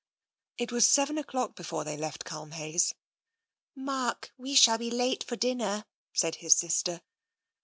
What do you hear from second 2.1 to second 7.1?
Culmhayes. Mark, we shall be late for dinner," said his sister.